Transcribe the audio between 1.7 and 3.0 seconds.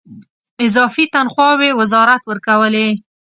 وزارت ورکولې.